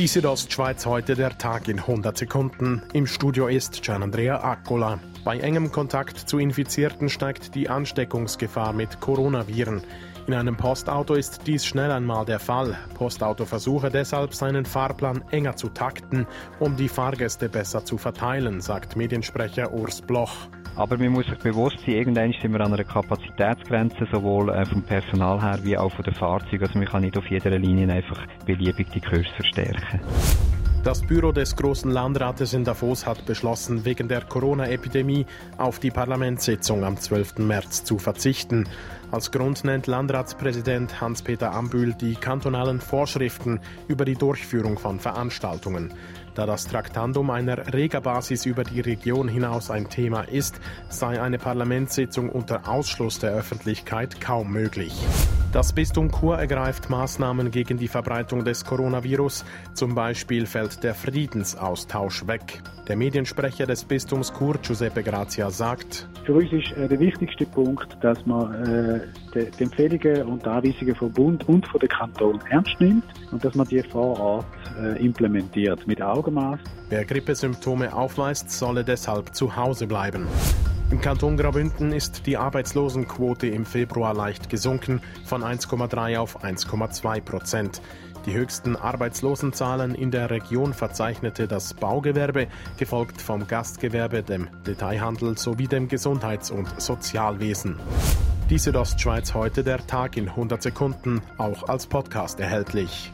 [0.00, 2.80] Die Südostschweiz heute der Tag in 100 Sekunden.
[2.94, 4.98] Im Studio ist Gianandrea Accola.
[5.26, 9.82] Bei engem Kontakt zu Infizierten steigt die Ansteckungsgefahr mit Coronaviren.
[10.26, 12.78] In einem Postauto ist dies schnell einmal der Fall.
[12.94, 16.26] Postauto versuche deshalb, seinen Fahrplan enger zu takten,
[16.60, 20.48] um die Fahrgäste besser zu verteilen, sagt Mediensprecher Urs Bloch.
[20.76, 24.82] Aber man muss sich bewusst sein, irgendwann sind wir an einer Kapazitätsgrenze, sowohl äh, vom
[24.82, 26.62] Personal her wie auch von den Fahrzeugen.
[26.64, 30.00] Also man kann nicht auf jeder Linie einfach beliebig die Kurs verstärken.
[30.82, 35.26] Das Büro des Großen Landrates in Davos hat beschlossen, wegen der Corona-Epidemie
[35.58, 37.36] auf die Parlamentssitzung am 12.
[37.40, 38.66] März zu verzichten.
[39.10, 45.92] Als Grund nennt Landratspräsident Hans-Peter Ambühl die kantonalen Vorschriften über die Durchführung von Veranstaltungen.
[46.34, 52.28] Da das Traktandum einer Regerbasis über die Region hinaus ein Thema ist, sei eine Parlamentssitzung
[52.28, 54.94] unter Ausschluss der Öffentlichkeit kaum möglich.
[55.52, 59.44] Das Bistum Chur ergreift Maßnahmen gegen die Verbreitung des Coronavirus.
[59.74, 62.62] Zum Beispiel fällt der Friedensaustausch weg.
[62.86, 67.98] Der Mediensprecher des Bistums Chur, Giuseppe Grazia, sagt, Für uns ist äh, der wichtigste Punkt,
[68.00, 69.00] dass man äh,
[69.34, 73.56] die, die Empfehlungen und Anweisungen vom Bund und von der Kanton ernst nimmt und dass
[73.56, 74.46] man die vor Ort
[74.80, 76.60] äh, implementiert mit Augenmaß.
[76.90, 80.28] Wer Grippesymptome aufweist, solle deshalb zu Hause bleiben.
[80.90, 87.80] Im Kanton Graubünden ist die Arbeitslosenquote im Februar leicht gesunken von 1,3 auf 1,2 Prozent.
[88.26, 95.68] Die höchsten Arbeitslosenzahlen in der Region verzeichnete das Baugewerbe, gefolgt vom Gastgewerbe, dem Detailhandel sowie
[95.68, 97.78] dem Gesundheits- und Sozialwesen.
[98.50, 103.12] Die Südostschweiz heute der Tag in 100 Sekunden, auch als Podcast erhältlich.